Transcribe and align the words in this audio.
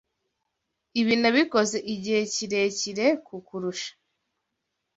Ibi 1.01 1.13
nabikoze 1.21 1.77
igihe 1.93 2.21
kirekire 2.33 3.07
kukurusha. 3.25 3.91